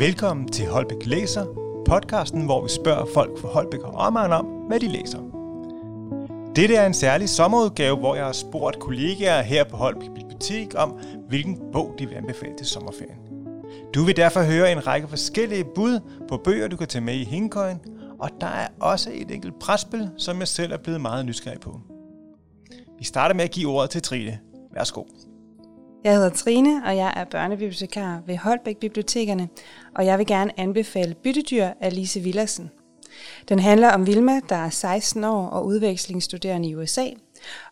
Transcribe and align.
Velkommen 0.00 0.48
til 0.48 0.66
Holbæk 0.66 1.06
Læser, 1.06 1.46
podcasten, 1.86 2.44
hvor 2.44 2.62
vi 2.62 2.68
spørger 2.68 3.06
folk 3.14 3.38
fra 3.38 3.48
Holbæk 3.48 3.80
og 3.80 3.92
omegn 3.92 4.32
om, 4.32 4.46
hvad 4.46 4.80
de 4.80 4.88
læser. 4.88 5.18
Dette 6.56 6.74
er 6.74 6.86
en 6.86 6.94
særlig 6.94 7.28
sommerudgave, 7.28 7.96
hvor 7.96 8.14
jeg 8.14 8.24
har 8.24 8.32
spurgt 8.32 8.78
kollegaer 8.78 9.42
her 9.42 9.64
på 9.64 9.76
Holbæk 9.76 10.08
Bibliotek 10.14 10.68
om, 10.76 10.98
hvilken 11.28 11.58
bog 11.72 11.94
de 11.98 12.06
vil 12.06 12.14
anbefale 12.14 12.56
til 12.56 12.66
sommerferien. 12.66 13.18
Du 13.94 14.04
vil 14.04 14.16
derfor 14.16 14.42
høre 14.42 14.72
en 14.72 14.86
række 14.86 15.08
forskellige 15.08 15.64
bud 15.74 16.00
på 16.28 16.36
bøger, 16.36 16.68
du 16.68 16.76
kan 16.76 16.88
tage 16.88 17.04
med 17.04 17.14
i 17.14 17.24
hængekøjen, 17.24 17.80
og 18.18 18.30
der 18.40 18.46
er 18.46 18.68
også 18.80 19.10
et 19.14 19.30
enkelt 19.30 19.58
presspil, 19.58 20.10
som 20.16 20.38
jeg 20.38 20.48
selv 20.48 20.72
er 20.72 20.78
blevet 20.78 21.00
meget 21.00 21.26
nysgerrig 21.26 21.60
på. 21.60 21.80
Vi 22.98 23.04
starter 23.04 23.34
med 23.34 23.44
at 23.44 23.50
give 23.50 23.70
ordet 23.70 23.90
til 23.90 24.02
Trine. 24.02 24.38
Værsgo. 24.74 25.04
Jeg 26.04 26.14
hedder 26.14 26.28
Trine, 26.28 26.82
og 26.86 26.96
jeg 26.96 27.12
er 27.16 27.24
børnebibliotekar 27.24 28.22
ved 28.26 28.36
Holbæk 28.36 28.76
Bibliotekerne, 28.76 29.48
og 29.96 30.06
jeg 30.06 30.18
vil 30.18 30.26
gerne 30.26 30.60
anbefale 30.60 31.14
Byttedyr 31.14 31.68
af 31.80 31.94
Lise 31.94 32.20
Villersen. 32.20 32.70
Den 33.48 33.58
handler 33.58 33.90
om 33.90 34.06
Vilma, 34.06 34.40
der 34.48 34.56
er 34.56 34.70
16 34.70 35.24
år 35.24 35.46
og 35.46 35.66
udvekslingsstuderende 35.66 36.68
i 36.68 36.74
USA, 36.76 37.06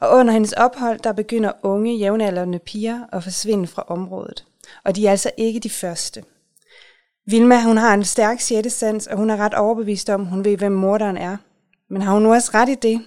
og 0.01 0.11
under 0.11 0.33
hendes 0.33 0.53
ophold, 0.53 1.01
der 1.01 1.13
begynder 1.13 1.53
unge 1.63 1.97
jævnaldrende 1.97 2.59
piger 2.59 3.01
at 3.13 3.23
forsvinde 3.23 3.67
fra 3.67 3.85
området. 3.87 4.45
Og 4.85 4.97
de 4.97 5.07
er 5.07 5.11
altså 5.11 5.31
ikke 5.37 5.61
de 5.61 5.71
første. 5.71 6.25
Vilma, 7.27 7.63
hun 7.63 7.77
har 7.77 7.95
en 7.95 8.05
stærk 8.05 8.41
sjette 8.41 8.71
sans, 8.71 9.07
og 9.07 9.17
hun 9.17 9.31
er 9.31 9.37
ret 9.37 9.55
overbevist 9.55 10.11
om, 10.11 10.25
hun 10.25 10.45
ved, 10.45 10.57
hvem 10.57 10.73
morderen 10.73 11.17
er. 11.17 11.37
Men 11.91 12.03
har 12.03 12.13
hun 12.13 12.23
nu 12.23 12.33
også 12.33 12.51
ret 12.55 12.69
i 12.69 12.75
det, 12.75 13.01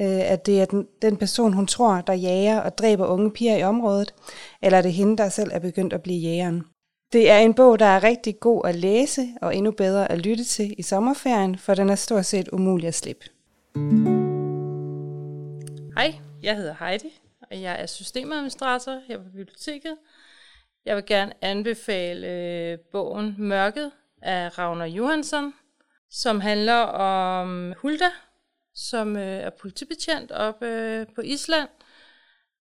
øh, 0.00 0.32
at 0.32 0.46
det 0.46 0.60
er 0.60 0.64
den, 0.64 0.86
den 1.02 1.16
person, 1.16 1.52
hun 1.52 1.66
tror, 1.66 2.00
der 2.00 2.12
jager 2.12 2.60
og 2.60 2.78
dræber 2.78 3.06
unge 3.06 3.30
piger 3.30 3.56
i 3.56 3.62
området, 3.62 4.14
eller 4.62 4.78
er 4.78 4.82
det 4.82 4.92
hende, 4.92 5.16
der 5.16 5.28
selv 5.28 5.50
er 5.52 5.58
begyndt 5.58 5.92
at 5.92 6.02
blive 6.02 6.20
jægeren? 6.20 6.62
Det 7.12 7.30
er 7.30 7.38
en 7.38 7.54
bog, 7.54 7.78
der 7.78 7.86
er 7.86 8.04
rigtig 8.04 8.40
god 8.40 8.62
at 8.64 8.74
læse 8.74 9.28
og 9.42 9.56
endnu 9.56 9.70
bedre 9.70 10.12
at 10.12 10.18
lytte 10.18 10.44
til 10.44 10.74
i 10.78 10.82
sommerferien, 10.82 11.58
for 11.58 11.74
den 11.74 11.90
er 11.90 11.94
stort 11.94 12.26
set 12.26 12.48
umulig 12.48 12.88
at 12.88 12.94
slippe. 12.94 13.24
Hej, 15.96 16.14
jeg 16.42 16.56
hedder 16.56 16.74
Heidi, 16.80 17.20
og 17.50 17.62
jeg 17.62 17.82
er 17.82 17.86
systemadministrator 17.86 19.00
her 19.08 19.18
på 19.18 19.24
biblioteket. 19.24 19.96
Jeg 20.84 20.96
vil 20.96 21.06
gerne 21.06 21.32
anbefale 21.40 22.28
øh, 22.28 22.78
bogen 22.92 23.34
Mørket 23.38 23.90
af 24.22 24.58
Ragnar 24.58 24.84
Johansson, 24.84 25.52
som 26.10 26.40
handler 26.40 26.80
om 26.82 27.74
Hulda, 27.76 28.10
som 28.74 29.16
øh, 29.16 29.22
er 29.22 29.50
politibetjent 29.50 30.32
oppe 30.32 30.66
øh, 30.66 31.06
på 31.14 31.20
Island. 31.20 31.68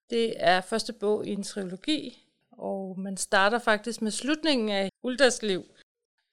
Det 0.09 0.33
er 0.37 0.61
første 0.61 0.93
bog 0.93 1.27
i 1.27 1.31
en 1.31 1.43
trilogi, 1.43 2.25
og 2.51 2.99
man 2.99 3.17
starter 3.17 3.59
faktisk 3.59 4.01
med 4.01 4.11
slutningen 4.11 4.69
af 4.69 4.89
Huldas 5.01 5.41
liv. 5.41 5.65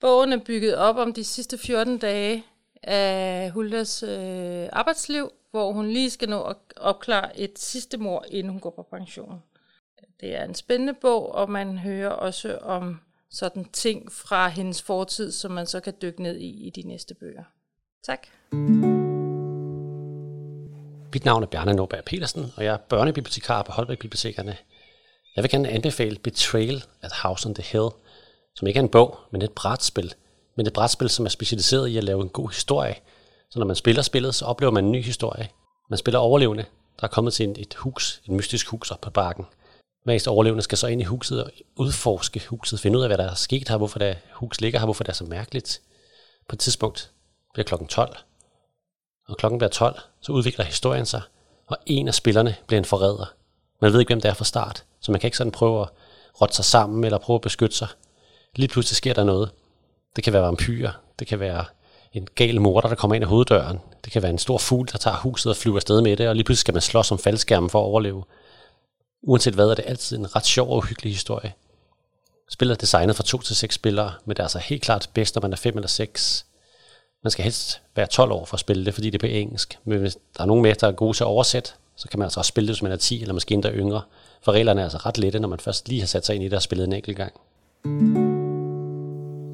Bogen 0.00 0.32
er 0.32 0.44
bygget 0.47 0.77
op 0.77 0.97
om 0.97 1.12
de 1.12 1.24
sidste 1.24 1.58
14 1.58 1.98
dage 1.98 2.44
af 2.82 3.50
Huldas 3.50 4.02
øh, 4.02 4.69
arbejdsliv, 4.72 5.32
hvor 5.50 5.72
hun 5.72 5.88
lige 5.88 6.10
skal 6.10 6.28
nå 6.28 6.42
at 6.42 6.56
opklare 6.77 7.38
et 7.38 7.58
sidste 7.58 7.98
mor, 7.98 8.24
inden 8.30 8.52
hun 8.52 8.60
går 8.60 8.70
på 8.70 8.82
pension. 8.82 9.42
Det 10.20 10.36
er 10.36 10.44
en 10.44 10.54
spændende 10.54 10.94
bog, 10.94 11.32
og 11.32 11.50
man 11.50 11.78
hører 11.78 12.10
også 12.10 12.58
om 12.58 13.00
sådan 13.30 13.64
ting 13.64 14.12
fra 14.12 14.48
hendes 14.48 14.82
fortid, 14.82 15.32
som 15.32 15.50
man 15.50 15.66
så 15.66 15.80
kan 15.80 15.94
dykke 16.02 16.22
ned 16.22 16.36
i 16.36 16.66
i 16.66 16.70
de 16.70 16.82
næste 16.82 17.14
bøger. 17.14 17.44
Tak. 18.02 18.27
Mit 21.17 21.25
navn 21.25 21.42
er 21.42 21.47
Bjarne 21.47 21.75
Norberg 21.75 22.05
Petersen, 22.05 22.53
og 22.56 22.64
jeg 22.64 22.72
er 22.75 22.77
børnebibliotekar 22.77 23.62
på 23.62 23.72
Holbæk 23.72 23.98
Bibliotekerne. 23.98 24.56
Jeg 25.36 25.42
vil 25.42 25.50
gerne 25.50 25.69
anbefale 25.69 26.19
Betrayal 26.19 26.84
at 27.03 27.12
House 27.12 27.48
on 27.48 27.55
the 27.55 27.62
Hill, 27.62 27.88
som 28.56 28.66
ikke 28.66 28.78
er 28.78 28.82
en 28.82 28.88
bog, 28.88 29.19
men 29.31 29.43
et 29.43 29.53
brætspil. 29.53 30.15
Men 30.56 30.66
et 30.66 30.72
brætspil, 30.72 31.09
som 31.09 31.25
er 31.25 31.31
specialiseret 31.31 31.88
i 31.88 31.99
at 31.99 32.04
lave 32.04 32.22
en 32.22 32.28
god 32.28 32.49
historie. 32.49 32.94
Så 33.50 33.59
når 33.59 33.66
man 33.66 33.77
spiller 33.77 34.03
spillet, 34.03 34.34
så 34.34 34.44
oplever 34.44 34.72
man 34.72 34.84
en 34.84 34.93
ny 34.93 35.03
historie. 35.03 35.49
Man 35.91 35.99
spiller 35.99 36.19
overlevende, 36.19 36.65
der 37.00 37.04
er 37.04 37.10
kommet 37.10 37.33
til 37.33 37.54
et 37.59 37.75
hus, 37.75 38.21
et 38.25 38.33
mystisk 38.33 38.69
hus 38.69 38.91
op 38.91 39.00
på 39.00 39.10
bakken. 39.10 39.44
Mest 40.06 40.28
overlevende 40.28 40.62
skal 40.62 40.78
så 40.78 40.87
ind 40.87 41.00
i 41.00 41.04
huset 41.04 41.44
og 41.44 41.50
udforske 41.77 42.47
huset, 42.48 42.81
finde 42.81 42.98
ud 42.98 43.03
af, 43.03 43.09
hvad 43.09 43.19
der 43.19 43.31
er 43.31 43.34
sket 43.34 43.69
her, 43.69 43.77
hvorfor 43.77 43.98
det 43.98 44.16
hus 44.33 44.60
ligger 44.60 44.78
her, 44.78 44.87
hvorfor 44.87 45.04
det 45.04 45.10
er 45.10 45.15
så 45.15 45.25
mærkeligt. 45.25 45.81
På 46.48 46.56
et 46.56 46.60
tidspunkt 46.60 47.10
bliver 47.54 47.65
klokken 47.65 47.88
12, 47.88 48.16
og 49.28 49.37
klokken 49.37 49.59
bliver 49.59 49.70
12, 49.70 50.00
så 50.20 50.32
udvikler 50.32 50.64
historien 50.64 51.06
sig, 51.06 51.22
og 51.66 51.76
en 51.87 52.09
af 52.09 52.14
spillerne 52.14 52.56
bliver 52.66 52.78
en 52.78 52.84
forræder. 52.84 53.34
Man 53.81 53.92
ved 53.92 54.00
ikke, 54.00 54.10
hvem 54.10 54.20
det 54.20 54.28
er 54.28 54.34
fra 54.34 54.44
start, 54.44 54.84
så 55.00 55.12
man 55.12 55.20
kan 55.20 55.28
ikke 55.28 55.37
sådan 55.37 55.50
prøve 55.50 55.82
at 55.82 55.88
rotte 56.41 56.54
sig 56.54 56.64
sammen 56.64 57.04
eller 57.04 57.19
prøve 57.19 57.34
at 57.34 57.41
beskytte 57.41 57.76
sig. 57.76 57.88
Lige 58.56 58.69
pludselig 58.69 58.97
sker 58.97 59.15
der 59.15 59.25
noget. 59.25 59.50
Det 60.16 60.25
kan 60.25 60.32
være 60.32 60.42
vampyrer, 60.42 60.92
det 61.19 61.26
kan 61.26 61.41
være 61.41 61.65
en 62.12 62.28
gal 62.34 62.60
morder, 62.60 62.88
der 62.88 62.94
kommer 62.94 63.15
ind 63.15 63.25
af 63.25 63.31
hoveddøren. 63.31 63.81
Det 64.04 64.12
kan 64.12 64.22
være 64.22 64.31
en 64.31 64.38
stor 64.38 64.59
fugl, 64.59 64.88
der 64.92 64.98
tager 64.98 65.16
huset 65.16 65.50
og 65.50 65.56
flyver 65.56 65.76
afsted 65.76 66.03
med 66.03 66.16
det, 66.16 66.28
og 66.28 66.34
lige 66.34 66.44
pludselig 66.44 66.60
skal 66.60 66.75
man 66.75 66.82
slås 66.82 67.12
om 67.12 67.19
faldskærmen 67.19 67.70
for 67.70 67.81
at 67.81 67.84
overleve. 67.84 68.25
Uanset 69.22 69.54
hvad, 69.54 69.69
er 69.69 69.75
det 69.75 69.84
altid 69.86 70.19
en 70.19 70.36
ret 70.36 70.47
sjov 70.47 70.70
og 70.70 70.84
hyggelig 70.84 71.12
historie. 71.12 71.53
Spillet 72.50 72.75
er 72.75 72.78
designet 72.78 73.16
for 73.16 73.22
2 73.22 73.38
til 73.38 73.56
6 73.56 73.75
spillere, 73.75 74.12
men 74.25 74.31
det 74.31 74.38
er 74.38 74.44
altså 74.44 74.59
helt 74.59 74.82
klart 74.82 75.10
bedst, 75.15 75.34
når 75.34 75.42
man 75.42 75.53
er 75.53 75.56
5 75.56 75.76
eller 75.76 75.88
6. 75.88 76.47
Man 77.22 77.31
skal 77.31 77.43
helst 77.43 77.82
være 77.97 78.06
12 78.06 78.32
år 78.32 78.44
for 78.44 78.54
at 78.54 78.60
spille 78.60 78.84
det, 78.84 78.94
fordi 78.94 79.10
det 79.10 79.15
er 79.15 79.28
på 79.28 79.32
engelsk. 79.32 79.78
Men 79.84 79.99
hvis 79.99 80.19
der 80.37 80.43
er 80.43 80.47
nogen 80.47 80.62
med, 80.62 80.75
der 80.75 80.88
er 80.88 80.93
gode 80.93 81.16
til 81.16 81.25
at 81.25 81.28
oversætte, 81.28 81.71
så 81.97 82.09
kan 82.09 82.19
man 82.19 82.27
altså 82.27 82.41
også 82.41 82.49
spille 82.49 82.69
det, 82.69 82.75
hvis 82.75 82.82
man 82.82 82.93
er 82.93 82.97
10 82.97 83.21
eller 83.21 83.34
måske 83.34 83.54
endda 83.54 83.72
yngre. 83.72 84.03
For 84.43 84.53
reglerne 84.53 84.81
er 84.81 84.84
altså 84.84 84.99
ret 84.99 85.19
lette, 85.19 85.41
når 85.41 85.49
man 85.49 85.60
først 85.60 85.88
lige 85.88 86.00
har 86.00 86.06
sat 86.06 86.27
sig 86.27 86.34
ind 86.34 86.44
i 86.44 86.49
det 86.49 86.56
og 86.56 86.62
spillet 86.62 86.84
en 86.84 86.93
enkelt 86.93 87.16
gang. 87.16 87.32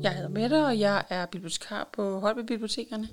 Jeg 0.03 0.15
hedder 0.15 0.28
Mette, 0.28 0.65
og 0.67 0.78
jeg 0.78 1.05
er 1.09 1.27
bibliotekar 1.27 1.89
på 1.93 2.21
Holbæk 2.21 2.47
Bibliotekerne. 2.47 3.09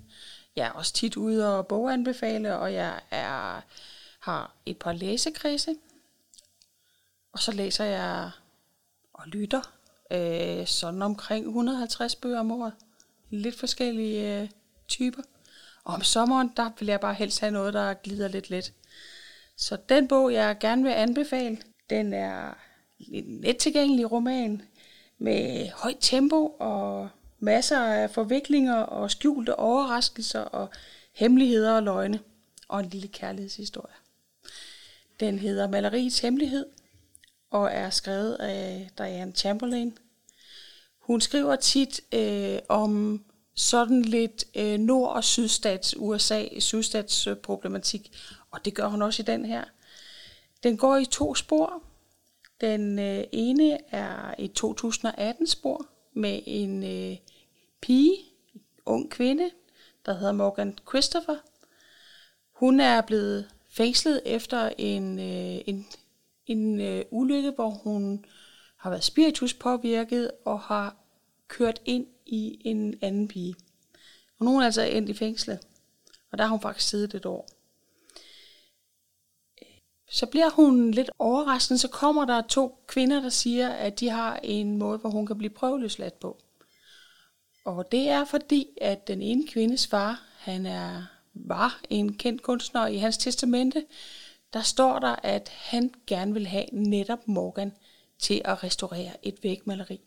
Jeg 0.55 0.67
er 0.67 0.71
også 0.71 0.93
tit 0.93 1.17
ude 1.17 1.57
og 1.57 1.67
boganbefale, 1.67 2.57
og 2.57 2.73
jeg 2.73 2.99
er, 3.11 3.61
har 4.19 4.53
et 4.65 4.77
par 4.77 4.91
læsekredse. 4.91 5.75
Og 7.33 7.39
så 7.39 7.51
læser 7.51 7.85
jeg 7.85 8.31
og 9.13 9.27
lytter 9.27 9.61
øh, 10.11 10.67
sådan 10.67 11.01
omkring 11.01 11.45
150 11.45 12.15
bøger 12.15 12.39
om 12.39 12.51
året. 12.51 12.73
Lidt 13.29 13.59
forskellige 13.59 14.41
øh, 14.41 14.49
typer. 14.87 15.21
Og 15.83 15.93
om 15.93 16.01
sommeren, 16.01 16.51
der 16.57 16.69
vil 16.79 16.87
jeg 16.87 16.99
bare 16.99 17.13
helst 17.13 17.39
have 17.39 17.51
noget, 17.51 17.73
der 17.73 17.93
glider 17.93 18.27
lidt 18.27 18.49
let. 18.49 18.73
Så 19.55 19.77
den 19.89 20.07
bog, 20.07 20.33
jeg 20.33 20.57
gerne 20.59 20.83
vil 20.83 20.91
anbefale, 20.91 21.57
den 21.89 22.13
er 22.13 22.53
en 22.99 23.41
let 23.41 23.57
tilgængelig 23.57 24.11
roman 24.11 24.61
med 25.17 25.69
højt 25.69 25.97
tempo 25.99 26.55
og 26.59 27.09
masser 27.39 27.79
af 27.79 28.09
forviklinger 28.09 28.75
og 28.75 29.11
skjulte 29.11 29.55
overraskelser 29.55 30.39
og 30.39 30.69
hemmeligheder 31.13 31.75
og 31.75 31.83
løgne 31.83 32.19
og 32.67 32.79
en 32.79 32.89
lille 32.89 33.07
kærlighedshistorie. 33.07 33.93
Den 35.19 35.39
hedder 35.39 35.67
Maleriets 35.67 36.19
Hemmelighed 36.19 36.65
og 37.49 37.69
er 37.71 37.89
skrevet 37.89 38.33
af 38.33 38.89
Diane 38.97 39.31
Chamberlain. 39.31 39.97
Hun 41.09 41.21
skriver 41.21 41.55
tit 41.55 42.01
øh, 42.13 42.59
om 42.67 43.23
sådan 43.55 44.01
lidt 44.01 44.45
øh, 44.55 44.79
nord- 44.79 45.15
og 45.15 45.23
sydstats 45.23 45.95
USA, 45.97 46.45
sydstatsproblematik, 46.59 48.17
og 48.51 48.65
det 48.65 48.73
gør 48.73 48.87
hun 48.87 49.01
også 49.01 49.21
i 49.21 49.25
den 49.25 49.45
her. 49.45 49.63
Den 50.63 50.77
går 50.77 50.97
i 50.97 51.05
to 51.05 51.35
spor. 51.35 51.83
Den 52.61 52.99
øh, 52.99 53.23
ene 53.31 53.77
er 53.93 54.33
et 54.39 54.63
2018-spor 54.63 55.85
med 56.13 56.39
en 56.45 56.83
øh, 56.83 57.17
pige, 57.81 58.17
en 58.55 58.61
ung 58.85 59.09
kvinde, 59.11 59.49
der 60.05 60.13
hedder 60.13 60.33
Morgan 60.33 60.77
Christopher. 60.89 61.37
Hun 62.53 62.79
er 62.79 63.01
blevet 63.01 63.49
fængslet 63.69 64.21
efter 64.25 64.69
en, 64.77 65.19
øh, 65.19 65.61
en, 65.65 65.87
en 66.45 66.81
øh, 66.81 67.05
ulykke, 67.11 67.51
hvor 67.51 67.69
hun 67.69 68.25
har 68.77 68.89
været 68.89 69.03
spiritus 69.03 69.53
påvirket 69.53 70.31
og 70.45 70.59
har 70.59 70.98
kørt 71.49 71.81
ind 71.85 72.07
i 72.25 72.61
en 72.65 72.99
anden 73.01 73.27
pige. 73.27 73.55
Og 74.39 74.45
nu 74.45 74.51
er 74.51 74.53
hun 74.53 74.63
altså 74.63 74.81
endt 74.81 75.09
i 75.09 75.13
fængslet, 75.13 75.59
og 76.31 76.37
der 76.37 76.43
har 76.43 76.51
hun 76.51 76.61
faktisk 76.61 76.89
siddet 76.89 77.13
et 77.13 77.25
år. 77.25 77.49
Så 80.11 80.25
bliver 80.25 80.49
hun 80.49 80.91
lidt 80.91 81.11
overrasket, 81.19 81.79
så 81.79 81.87
kommer 81.87 82.25
der 82.25 82.41
to 82.41 82.83
kvinder, 82.87 83.21
der 83.21 83.29
siger, 83.29 83.69
at 83.69 83.99
de 83.99 84.09
har 84.09 84.39
en 84.43 84.77
måde, 84.77 84.97
hvor 84.97 85.09
hun 85.09 85.25
kan 85.25 85.37
blive 85.37 85.49
prøveløsladt 85.49 86.19
på. 86.19 86.37
Og 87.65 87.91
det 87.91 88.09
er 88.09 88.25
fordi, 88.25 88.67
at 88.81 89.07
den 89.07 89.21
ene 89.21 89.47
kvindes 89.47 89.87
far, 89.87 90.23
han 90.37 90.65
er, 90.65 91.05
var 91.33 91.81
en 91.89 92.13
kendt 92.13 92.41
kunstner 92.41 92.87
i 92.87 92.97
hans 92.97 93.17
testamente, 93.17 93.85
der 94.53 94.61
står 94.61 94.99
der, 94.99 95.15
at 95.23 95.49
han 95.49 95.93
gerne 96.07 96.33
vil 96.33 96.47
have 96.47 96.65
netop 96.71 97.27
Morgan 97.27 97.73
til 98.19 98.41
at 98.45 98.63
restaurere 98.63 99.11
et 99.23 99.43
vægmaleri. 99.43 100.01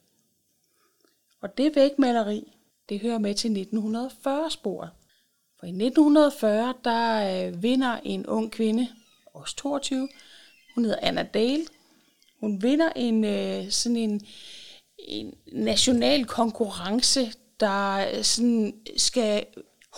Og 1.42 1.58
det 1.58 1.76
vægmaleri, 1.76 2.52
det 2.88 3.00
hører 3.00 3.18
med 3.18 3.34
til 3.34 3.48
1940-sporet. 3.48 4.90
For 5.60 5.66
i 5.66 5.70
1940, 5.70 6.74
der 6.84 7.46
øh, 7.46 7.62
vinder 7.62 7.98
en 8.04 8.26
ung 8.26 8.52
kvinde, 8.52 8.88
også 9.34 9.56
22, 9.56 10.08
hun 10.74 10.84
hedder 10.84 10.98
Anna 11.02 11.22
Dale. 11.22 11.64
Hun 12.40 12.62
vinder 12.62 12.88
en, 12.96 13.24
øh, 13.24 13.70
sådan 13.70 13.96
en, 13.96 14.20
en 14.98 15.34
national 15.52 16.24
konkurrence, 16.24 17.32
der 17.60 18.06
øh, 18.16 18.22
sådan 18.22 18.74
skal 18.96 19.46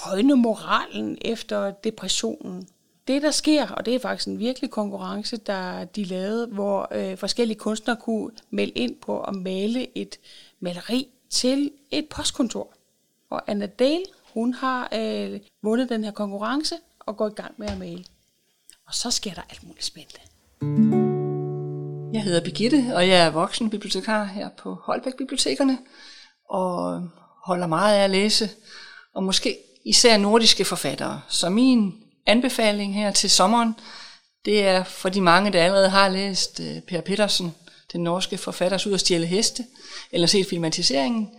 højne 0.04 0.36
moralen 0.36 1.18
efter 1.20 1.70
depressionen. 1.70 2.68
Det, 3.08 3.22
der 3.22 3.30
sker, 3.30 3.68
og 3.68 3.86
det 3.86 3.94
er 3.94 3.98
faktisk 3.98 4.28
en 4.28 4.38
virkelig 4.38 4.70
konkurrence, 4.70 5.36
der 5.36 5.84
de 5.84 6.04
lavede, 6.04 6.46
hvor 6.46 6.88
øh, 6.92 7.18
forskellige 7.18 7.58
kunstnere 7.58 7.96
kunne 7.96 8.30
melde 8.50 8.72
ind 8.72 8.96
på 8.96 9.20
at 9.20 9.34
male 9.34 9.98
et 9.98 10.18
maleri 10.60 11.08
til 11.34 11.70
et 11.90 12.08
postkontor. 12.08 12.74
Og 13.30 13.42
Anna 13.46 13.66
Dale, 13.66 14.04
hun 14.34 14.54
har 14.54 14.88
øh, 14.92 15.40
vundet 15.62 15.88
den 15.88 16.04
her 16.04 16.10
konkurrence 16.10 16.74
og 17.00 17.16
går 17.16 17.28
i 17.28 17.32
gang 17.36 17.54
med 17.56 17.68
at 17.68 17.78
male. 17.78 18.04
Og 18.86 18.94
så 18.94 19.10
sker 19.10 19.34
der 19.34 19.42
alt 19.50 19.62
muligt 19.62 19.84
spændende. 19.84 20.20
Jeg 22.14 22.22
hedder 22.22 22.44
Birgitte, 22.44 22.92
og 22.94 23.08
jeg 23.08 23.26
er 23.26 23.30
voksen 23.30 23.70
bibliotekar 23.70 24.24
her 24.24 24.48
på 24.48 24.74
Holbæk 24.74 25.16
Bibliotekerne, 25.16 25.78
og 26.48 27.02
holder 27.44 27.66
meget 27.66 27.96
af 27.96 28.04
at 28.04 28.10
læse, 28.10 28.50
og 29.14 29.22
måske 29.22 29.58
især 29.84 30.18
nordiske 30.18 30.64
forfattere. 30.64 31.20
Så 31.28 31.50
min 31.50 31.94
anbefaling 32.26 32.94
her 32.94 33.10
til 33.10 33.30
sommeren, 33.30 33.74
det 34.44 34.66
er 34.66 34.84
for 34.84 35.08
de 35.08 35.20
mange, 35.20 35.52
der 35.52 35.64
allerede 35.64 35.88
har 35.88 36.08
læst 36.08 36.60
øh, 36.60 36.80
Per 36.80 37.00
Petersen, 37.00 37.54
den 37.94 38.02
norske 38.02 38.38
forfatters 38.38 38.86
ud 38.86 38.92
at 38.92 39.00
stjæle 39.00 39.26
heste, 39.26 39.64
eller 40.12 40.26
set 40.26 40.46
filmatiseringen, 40.46 41.30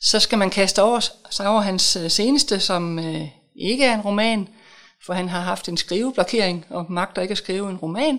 så 0.00 0.20
skal 0.20 0.38
man 0.38 0.50
kaste 0.50 0.82
over, 0.82 1.00
sig 1.30 1.48
over 1.48 1.60
hans 1.60 1.96
øh, 1.96 2.10
seneste, 2.10 2.60
som 2.60 2.98
øh, 2.98 3.28
ikke 3.56 3.84
er 3.84 3.94
en 3.94 4.00
roman, 4.00 4.48
for 5.06 5.12
han 5.12 5.28
har 5.28 5.40
haft 5.40 5.68
en 5.68 5.76
skriveblokering 5.76 6.66
og 6.70 6.92
magter 6.92 7.22
ikke 7.22 7.32
at 7.32 7.38
skrive 7.38 7.70
en 7.70 7.76
roman, 7.76 8.18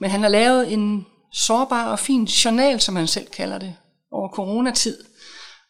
men 0.00 0.10
han 0.10 0.20
har 0.20 0.28
lavet 0.28 0.72
en 0.72 1.06
sårbar 1.32 1.90
og 1.90 1.98
fin 1.98 2.24
journal, 2.24 2.80
som 2.80 2.96
han 2.96 3.06
selv 3.06 3.26
kalder 3.26 3.58
det, 3.58 3.74
over 4.12 4.28
coronatid, 4.28 5.04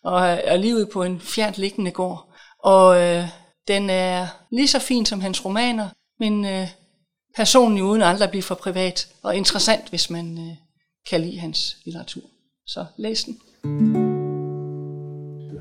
og 0.05 0.21
øh, 0.21 0.39
er 0.45 0.57
livet 0.57 0.91
på 0.93 1.03
en 1.03 1.21
fjernt 1.21 1.59
liggende 1.59 1.91
gård. 1.91 2.35
Og 2.65 3.03
øh, 3.03 3.29
den 3.69 3.91
er 3.91 4.27
lige 4.51 4.69
så 4.69 4.79
fin 4.79 5.07
som 5.07 5.21
hans 5.21 5.45
romaner, 5.45 5.89
men 6.21 6.45
øh, 6.45 6.69
personlig 7.37 7.83
uden 7.83 8.03
aldrig 8.03 8.25
at 8.25 8.31
blive 8.31 8.43
for 8.43 8.55
privat, 8.55 9.09
og 9.23 9.37
interessant, 9.37 9.89
hvis 9.89 10.11
man 10.11 10.39
øh, 10.39 10.66
kan 11.11 11.21
lide 11.21 11.39
hans 11.39 11.77
litteratur. 11.85 12.23
Så 12.67 12.87
læs 12.97 13.25
den. 13.25 13.41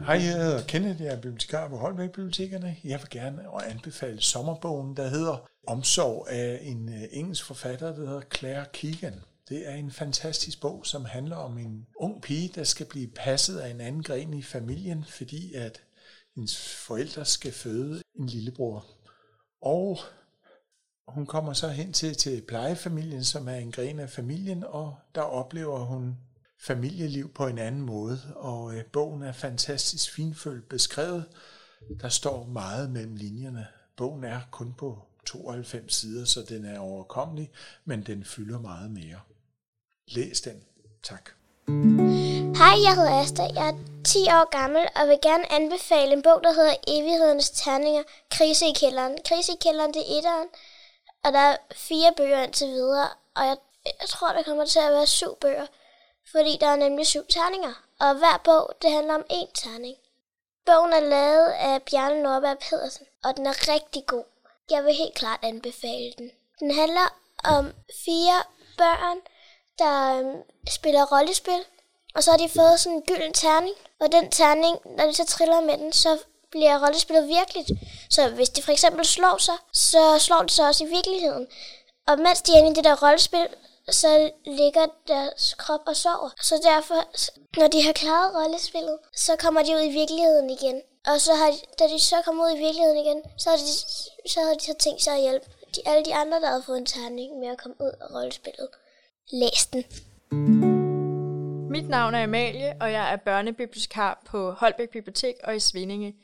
Hej, 0.06 0.15
jeg 0.15 0.33
hedder 0.33 0.63
Kenneth, 0.68 1.01
jeg 1.01 1.13
er 1.13 1.21
bibliotekar 1.21 1.69
på 1.69 1.77
Holbæk 1.77 2.09
Bibliotekerne. 2.09 2.77
Jeg 2.83 3.00
vil 3.00 3.09
gerne 3.09 3.42
anbefale 3.65 4.21
sommerbogen, 4.21 4.97
der 4.97 5.07
hedder 5.07 5.47
Omsorg 5.68 6.30
af 6.30 6.59
en 6.62 6.89
øh, 6.89 7.03
engelsk 7.12 7.45
forfatter, 7.45 7.95
der 7.95 8.06
hedder 8.06 8.21
Claire 8.36 8.65
Keegan. 8.74 9.21
Det 9.50 9.69
er 9.69 9.75
en 9.75 9.92
fantastisk 9.92 10.62
bog, 10.62 10.86
som 10.86 11.06
handler 11.06 11.36
om 11.36 11.57
en 11.57 11.86
ung 12.00 12.21
pige, 12.21 12.51
der 12.56 12.63
skal 12.63 12.86
blive 12.86 13.07
passet 13.07 13.57
af 13.57 13.69
en 13.69 13.81
anden 13.81 14.03
gren 14.03 14.33
i 14.33 14.41
familien, 14.41 15.06
fordi 15.09 15.53
at 15.53 15.81
hendes 16.36 16.57
forældre 16.88 17.25
skal 17.25 17.51
føde 17.51 18.01
en 18.19 18.27
lillebror. 18.27 18.86
Og 19.62 20.00
hun 21.07 21.25
kommer 21.25 21.54
så 21.54 21.68
hen 21.68 21.94
til, 21.94 22.16
til 22.16 22.42
plejefamilien, 22.42 23.24
som 23.24 23.48
er 23.48 23.56
en 23.56 23.72
gren 23.72 24.00
af 24.00 24.10
familien, 24.10 24.63
og 24.63 24.96
der 25.16 25.22
oplever 25.22 25.80
hun 25.80 26.18
familieliv 26.60 27.34
på 27.34 27.48
en 27.48 27.57
anden 27.57 27.81
måde, 27.81 28.19
og 28.36 28.75
øh, 28.75 28.84
bogen 28.86 29.24
er 29.24 29.31
fantastisk 29.31 30.12
finfølt 30.16 30.69
beskrevet. 30.69 31.25
Der 32.02 32.10
står 32.10 32.46
meget 32.46 32.90
mellem 32.90 33.16
linjerne. 33.16 33.68
Bogen 33.98 34.24
er 34.24 34.42
kun 34.52 34.74
på 34.74 35.00
92 35.25 35.96
sider, 35.96 36.25
så 36.25 36.42
den 36.50 36.66
er 36.66 36.80
overkommelig, 36.80 37.51
men 37.86 38.01
den 38.01 38.25
fylder 38.25 38.60
meget 38.60 38.92
mere. 38.92 39.19
Læs 40.08 40.42
den. 40.42 40.63
Tak. 41.04 41.30
Hej, 42.62 42.75
jeg 42.86 42.96
hedder 42.96 43.22
Asta. 43.22 43.44
Jeg 43.44 43.68
er 43.69 43.78
10 44.04 44.19
år 44.19 44.50
gammel 44.60 44.84
og 44.96 45.08
vil 45.08 45.19
gerne 45.22 45.54
anbefale 45.54 46.13
en 46.13 46.22
bog, 46.22 46.40
der 46.44 46.54
hedder 46.54 46.75
Evighedens 46.88 47.50
Terninger, 47.50 48.04
Krise 48.31 48.66
i 48.66 48.74
kælderen. 48.81 49.18
Krise 49.25 49.51
i 49.51 49.62
kælderen, 49.62 49.94
det 49.94 50.01
er 50.01 50.18
etteren, 50.18 50.48
og 51.25 51.33
der 51.33 51.39
er 51.39 51.57
fire 51.72 52.13
bøger 52.18 52.44
indtil 52.44 52.68
videre, 52.68 53.10
og 53.36 53.45
jeg, 53.45 53.57
jeg 54.01 54.10
tror, 54.10 54.33
der 54.33 54.44
kommer 54.44 54.66
til 54.66 54.80
at 54.80 54.92
være 54.92 55.07
syv 55.07 55.36
bøger, 55.36 55.68
fordi 56.31 56.57
der 56.62 56.68
er 56.68 56.75
nemlig 56.75 57.07
syv 57.07 57.25
terninger, 57.30 57.74
og 58.00 58.16
hver 58.16 58.42
bog, 58.44 58.74
det 58.81 58.92
handler 58.92 59.16
om 59.16 59.25
én 59.31 59.51
terning. 59.54 59.95
Bogen 60.66 60.94
er 60.94 61.00
lavet 61.00 61.48
af 61.50 61.81
Bjarne 61.81 62.24
Norberg 62.24 62.57
Pedersen, 62.60 63.06
og 63.24 63.38
den 63.38 63.45
er 63.45 63.74
rigtig 63.74 64.06
god. 64.07 64.24
Jeg 64.69 64.83
vil 64.83 64.94
helt 64.94 65.16
klart 65.16 65.39
anbefale 65.44 66.13
den. 66.18 66.31
Den 66.60 66.75
handler 66.75 67.18
om 67.44 67.74
fire 68.06 68.44
børn, 68.77 69.18
der 69.80 70.19
øhm, 70.19 70.42
spiller 70.69 71.18
rollespil, 71.18 71.66
og 72.16 72.24
så 72.24 72.31
har 72.31 72.38
de 72.38 72.50
fået 72.50 72.80
sådan 72.80 72.98
en 72.98 73.04
gylden 73.04 73.33
terning, 73.33 73.75
og 74.00 74.12
den 74.12 74.31
terning, 74.31 74.77
når 74.98 75.06
de 75.06 75.13
så 75.13 75.25
triller 75.25 75.62
med 75.62 75.77
den, 75.77 75.94
så 75.94 76.19
bliver 76.56 76.84
rollespillet 76.84 77.28
virkeligt. 77.40 77.69
Så 78.16 78.22
hvis 78.30 78.50
de 78.50 78.62
for 78.62 78.72
eksempel 78.72 79.06
slår 79.06 79.38
sig, 79.48 79.57
så 79.74 80.04
slår 80.19 80.42
de 80.48 80.54
sig 80.54 80.68
også 80.68 80.84
i 80.84 80.94
virkeligheden. 80.98 81.48
Og 82.07 82.16
mens 82.25 82.42
de 82.42 82.52
er 82.54 82.57
inde 82.60 82.72
i 82.72 82.74
det 82.74 82.84
der 82.84 83.04
rollespil, 83.06 83.48
så 84.02 84.31
ligger 84.46 84.86
deres 85.07 85.54
krop 85.54 85.84
og 85.88 85.96
sover. 85.96 86.30
Så 86.42 86.56
derfor, 86.72 87.00
når 87.60 87.68
de 87.68 87.84
har 87.84 87.94
klaret 87.94 88.36
rollespillet, 88.36 88.98
så 89.16 89.36
kommer 89.44 89.62
de 89.63 89.75
ud 89.78 89.84
i 89.90 89.98
virkeligheden 90.00 90.50
igen. 90.50 90.78
Og 91.12 91.22
så 91.22 91.34
har 91.40 91.50
de, 91.52 91.57
da 91.80 91.84
de 91.94 92.00
så 92.00 92.16
kommer 92.25 92.42
ud 92.46 92.58
i 92.58 92.63
virkeligheden 92.66 92.98
igen, 93.04 93.22
så 93.38 93.50
har 93.50 93.58
de 93.58 93.68
så, 94.34 94.40
har 94.48 94.54
de 94.54 94.63
så 94.63 94.74
tænkt 94.80 95.01
sig 95.04 95.13
at 95.13 95.22
hjælpe 95.22 95.46
de, 95.75 95.81
alle 95.86 96.06
de 96.06 96.16
andre, 96.16 96.42
der 96.42 96.48
har 96.48 96.63
fået 96.66 96.78
en 96.78 96.86
terning 96.86 97.40
med 97.40 97.48
at 97.48 97.58
komme 97.58 97.75
ud 97.80 97.94
af 98.01 98.08
rollespillet. 98.16 98.68
Læs 99.31 99.66
den. 99.74 99.84
Mit 101.75 101.90
navn 101.90 102.16
er 102.16 102.24
Amalie, 102.24 102.75
og 102.81 102.92
jeg 102.92 103.13
er 103.13 103.16
børnebibliotekar 103.16 104.22
på 104.25 104.51
Holbæk 104.51 104.90
Bibliotek 104.90 105.36
og 105.44 105.56
i 105.56 105.60
Svindinge. 105.60 106.16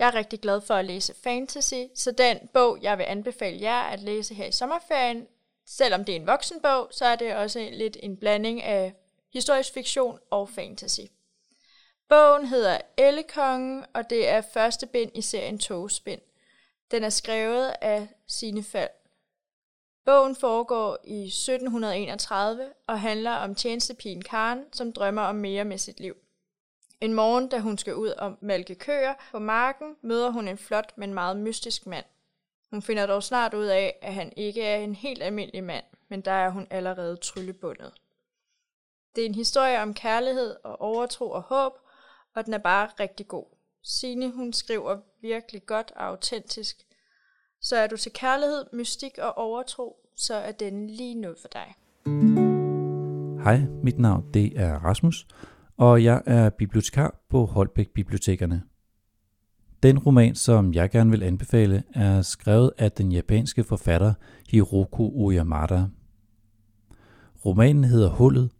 Jeg 0.00 0.08
er 0.08 0.14
rigtig 0.14 0.40
glad 0.40 0.60
for 0.60 0.74
at 0.74 0.84
læse 0.84 1.14
fantasy, 1.22 1.74
så 1.94 2.10
den 2.10 2.48
bog, 2.54 2.78
jeg 2.82 2.98
vil 2.98 3.04
anbefale 3.04 3.60
jer 3.60 3.80
at 3.80 4.00
læse 4.00 4.34
her 4.34 4.46
i 4.46 4.52
sommerferien, 4.52 5.26
selvom 5.66 6.04
det 6.04 6.16
er 6.16 6.20
en 6.20 6.26
voksenbog, 6.26 6.88
så 6.90 7.04
er 7.04 7.16
det 7.16 7.36
også 7.36 7.68
lidt 7.72 7.96
en 8.02 8.16
blanding 8.16 8.62
af 8.62 8.94
historisk 9.32 9.72
fiktion 9.72 10.18
og 10.30 10.48
fantasy. 10.48 11.00
Bogen 12.08 12.46
hedder 12.46 12.78
Ellekongen, 12.96 13.84
og 13.94 14.10
det 14.10 14.28
er 14.28 14.40
første 14.40 14.86
bind 14.86 15.10
i 15.14 15.22
serien 15.22 15.58
Togspind. 15.58 16.20
Den 16.90 17.04
er 17.04 17.10
skrevet 17.10 17.74
af 17.80 18.08
Signe 18.26 18.62
Fald. 18.62 18.90
Bogen 20.04 20.36
foregår 20.36 20.98
i 21.04 21.26
1731 21.26 22.72
og 22.86 23.00
handler 23.00 23.32
om 23.32 23.54
tjenestepigen 23.54 24.22
Karen, 24.22 24.64
som 24.72 24.92
drømmer 24.92 25.22
om 25.22 25.34
mere 25.34 25.64
med 25.64 25.78
sit 25.78 26.00
liv. 26.00 26.16
En 27.00 27.14
morgen, 27.14 27.48
da 27.48 27.58
hun 27.58 27.78
skal 27.78 27.94
ud 27.94 28.08
og 28.08 28.36
malke 28.40 28.74
køer 28.74 29.14
på 29.30 29.38
marken, 29.38 29.96
møder 30.02 30.30
hun 30.30 30.48
en 30.48 30.58
flot, 30.58 30.92
men 30.96 31.14
meget 31.14 31.36
mystisk 31.36 31.86
mand. 31.86 32.04
Hun 32.70 32.82
finder 32.82 33.06
dog 33.06 33.22
snart 33.22 33.54
ud 33.54 33.64
af, 33.64 33.98
at 34.02 34.14
han 34.14 34.32
ikke 34.36 34.62
er 34.62 34.76
en 34.76 34.94
helt 34.94 35.22
almindelig 35.22 35.64
mand, 35.64 35.84
men 36.08 36.20
der 36.20 36.32
er 36.32 36.50
hun 36.50 36.66
allerede 36.70 37.16
tryllebundet. 37.16 37.92
Det 39.16 39.22
er 39.22 39.26
en 39.28 39.34
historie 39.34 39.82
om 39.82 39.94
kærlighed 39.94 40.56
og 40.64 40.80
overtro 40.80 41.30
og 41.30 41.42
håb, 41.42 41.72
og 42.34 42.46
den 42.46 42.54
er 42.54 42.58
bare 42.58 42.88
rigtig 43.00 43.28
god. 43.28 43.46
Signe, 43.82 44.30
hun 44.32 44.52
skriver 44.52 44.98
virkelig 45.20 45.66
godt 45.66 45.92
og 45.96 46.06
autentisk. 46.06 46.76
Så 47.60 47.76
er 47.76 47.86
du 47.86 47.96
til 47.96 48.12
kærlighed, 48.12 48.64
mystik 48.72 49.18
og 49.18 49.38
overtro, 49.38 49.96
så 50.16 50.34
er 50.34 50.52
den 50.52 50.86
lige 50.86 51.14
noget 51.14 51.38
for 51.40 51.48
dig. 51.48 51.74
Hej, 53.44 53.58
mit 53.58 53.98
navn 53.98 54.30
det 54.34 54.60
er 54.60 54.84
Rasmus, 54.84 55.26
og 55.80 56.04
jeg 56.04 56.22
er 56.26 56.50
bibliotekar 56.50 57.20
på 57.30 57.44
Holbæk 57.46 57.88
Bibliotekerne. 57.94 58.62
Den 59.82 59.98
roman, 59.98 60.34
som 60.34 60.74
jeg 60.74 60.90
gerne 60.90 61.10
vil 61.10 61.22
anbefale, 61.22 61.82
er 61.94 62.22
skrevet 62.22 62.70
af 62.78 62.92
den 62.92 63.12
japanske 63.12 63.64
forfatter 63.64 64.14
Hiroko 64.48 65.12
Oyamada. 65.14 65.84
Romanen 67.44 67.84
hedder 67.84 68.08
Hullet, 68.10 68.50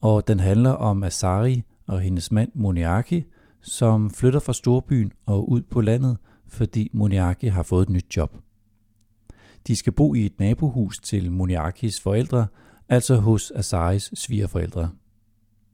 og 0.00 0.28
den 0.28 0.40
handler 0.40 0.70
om 0.70 1.02
Asari 1.02 1.62
og 1.86 2.00
hendes 2.00 2.32
mand 2.32 2.50
Moniaki, 2.54 3.24
som 3.60 4.10
flytter 4.10 4.40
fra 4.40 4.52
storbyen 4.52 5.12
og 5.26 5.50
ud 5.50 5.62
på 5.62 5.80
landet, 5.80 6.18
fordi 6.48 6.90
Moniaki 6.92 7.46
har 7.46 7.62
fået 7.62 7.82
et 7.82 7.90
nyt 7.90 8.16
job. 8.16 8.36
De 9.66 9.76
skal 9.76 9.92
bo 9.92 10.14
i 10.14 10.26
et 10.26 10.38
nabohus 10.38 10.98
til 10.98 11.32
Moniakis 11.32 12.00
forældre, 12.00 12.46
altså 12.88 13.16
hos 13.16 13.50
Asaris 13.50 14.10
svigerforældre. 14.14 14.90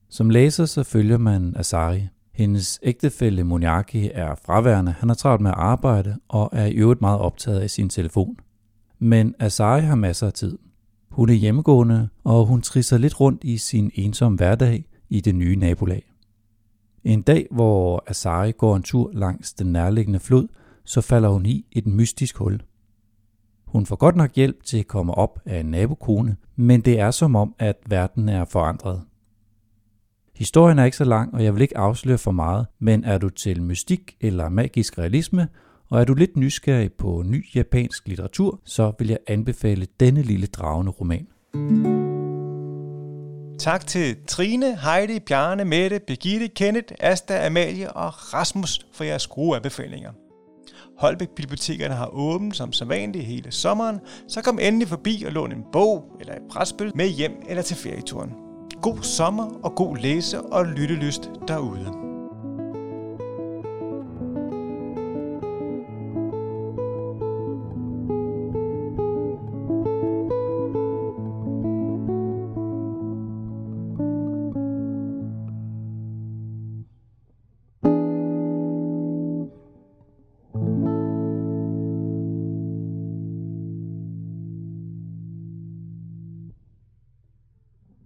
Som 0.08 0.30
læser 0.30 0.64
så 0.64 0.82
følger 0.82 1.18
man 1.18 1.56
Asari. 1.56 2.08
Hendes 2.32 2.80
ægtefælle 2.82 3.44
Moniaki 3.44 4.10
er 4.14 4.34
fraværende, 4.34 4.92
han 4.92 5.08
har 5.08 5.14
travlt 5.14 5.42
med 5.42 5.50
at 5.50 5.56
arbejde 5.58 6.16
og 6.28 6.50
er 6.52 6.66
i 6.66 6.72
øvrigt 6.72 7.00
meget 7.00 7.20
optaget 7.20 7.60
af 7.60 7.70
sin 7.70 7.88
telefon. 7.88 8.36
Men 8.98 9.34
Asari 9.38 9.80
har 9.80 9.94
masser 9.94 10.26
af 10.26 10.32
tid. 10.32 10.58
Hun 11.10 11.30
er 11.30 11.34
hjemmegående, 11.34 12.08
og 12.24 12.46
hun 12.46 12.62
trisser 12.62 12.98
lidt 12.98 13.20
rundt 13.20 13.44
i 13.44 13.56
sin 13.56 13.90
ensomme 13.94 14.36
hverdag 14.36 14.84
i 15.08 15.20
det 15.20 15.34
nye 15.34 15.56
nabolag. 15.56 16.12
En 17.04 17.22
dag, 17.22 17.46
hvor 17.50 18.04
Asari 18.06 18.52
går 18.52 18.76
en 18.76 18.82
tur 18.82 19.10
langs 19.12 19.52
den 19.52 19.72
nærliggende 19.72 20.20
flod, 20.20 20.48
så 20.84 21.00
falder 21.00 21.28
hun 21.28 21.46
i 21.46 21.66
et 21.72 21.86
mystisk 21.86 22.36
hul. 22.36 22.60
Hun 23.66 23.86
får 23.86 23.96
godt 23.96 24.16
nok 24.16 24.34
hjælp 24.34 24.64
til 24.64 24.78
at 24.78 24.86
komme 24.86 25.14
op 25.14 25.40
af 25.46 25.60
en 25.60 25.66
nabokone, 25.66 26.36
men 26.56 26.80
det 26.80 27.00
er 27.00 27.10
som 27.10 27.36
om, 27.36 27.54
at 27.58 27.76
verden 27.86 28.28
er 28.28 28.44
forandret. 28.44 29.02
Historien 30.36 30.78
er 30.78 30.84
ikke 30.84 30.96
så 30.96 31.04
lang, 31.04 31.34
og 31.34 31.44
jeg 31.44 31.54
vil 31.54 31.62
ikke 31.62 31.78
afsløre 31.78 32.18
for 32.18 32.30
meget, 32.30 32.66
men 32.78 33.04
er 33.04 33.18
du 33.18 33.28
til 33.28 33.62
mystik 33.62 34.16
eller 34.20 34.48
magisk 34.48 34.98
realisme, 34.98 35.48
og 35.90 36.00
er 36.00 36.04
du 36.04 36.14
lidt 36.14 36.36
nysgerrig 36.36 36.92
på 36.92 37.22
ny 37.26 37.44
japansk 37.54 38.08
litteratur, 38.08 38.60
så 38.64 38.92
vil 38.98 39.08
jeg 39.08 39.18
anbefale 39.26 39.86
denne 40.00 40.22
lille 40.22 40.46
dragende 40.46 40.92
roman. 40.92 41.26
Tak 43.58 43.86
til 43.86 44.16
Trine, 44.28 44.78
Heidi, 44.78 45.20
Bjarne, 45.20 45.64
Mette, 45.64 46.00
Birgitte, 46.06 46.48
Kenneth, 46.48 46.94
Asta, 47.00 47.46
Amalie 47.46 47.92
og 47.92 48.34
Rasmus 48.34 48.86
for 48.92 49.04
jeres 49.04 49.26
gode 49.26 49.56
anbefalinger. 49.56 50.10
Holbæk 50.98 51.28
Bibliotekerne 51.28 51.94
har 51.94 52.10
åbent 52.12 52.56
som 52.56 52.72
sædvanligt 52.72 53.24
hele 53.24 53.52
sommeren, 53.52 54.00
så 54.28 54.42
kom 54.42 54.58
endelig 54.62 54.88
forbi 54.88 55.24
og 55.26 55.32
lån 55.32 55.52
en 55.52 55.64
bog 55.72 56.16
eller 56.20 56.34
et 56.34 56.42
brætspil 56.50 56.92
med 56.94 57.08
hjem 57.08 57.32
eller 57.48 57.62
til 57.62 57.76
ferieturen. 57.76 58.45
God 58.82 59.02
sommer 59.02 59.60
og 59.62 59.74
god 59.74 59.96
læse- 59.96 60.42
og 60.42 60.66
lyttelyst 60.66 61.30
derude. 61.48 62.05